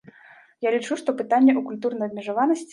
Я 0.67 0.71
лічу, 0.77 0.97
што 1.03 1.15
пытанне 1.21 1.53
ў 1.55 1.61
культурнай 1.71 2.05
абмежаванасці. 2.13 2.69